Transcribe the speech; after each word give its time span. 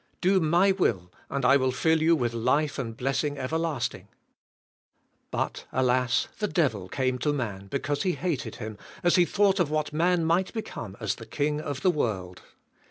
Do 0.19 0.39
my 0.39 0.71
will 0.71 1.11
and 1.29 1.45
I 1.45 1.57
will 1.57 1.71
fill 1.71 2.01
you 2.01 2.15
with 2.15 2.33
life 2.33 2.79
and 2.79 2.97
blessing 2.97 3.37
everlasting. 3.37 4.07
But 5.29 5.65
alas, 5.71 6.27
the 6.39 6.47
Devil 6.47 6.89
came 6.89 7.19
to 7.19 7.31
man 7.31 7.67
be 7.67 7.77
cause 7.77 8.01
he 8.01 8.13
hated 8.13 8.55
him 8.55 8.79
as 9.03 9.15
he 9.15 9.25
thought 9.25 9.59
of 9.59 9.69
what 9.69 9.93
man 9.93 10.25
might 10.25 10.53
become 10.53 10.97
as 10.99 11.13
the 11.17 11.27
king 11.27 11.61
of 11.61 11.81
the 11.81 11.91
world. 11.91 12.41